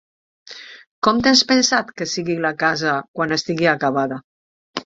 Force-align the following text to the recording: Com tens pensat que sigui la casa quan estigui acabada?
Com 1.07 1.19
tens 1.27 1.43
pensat 1.51 1.93
que 2.01 2.09
sigui 2.13 2.39
la 2.47 2.53
casa 2.65 2.97
quan 3.21 3.37
estigui 3.39 3.71
acabada? 3.77 4.23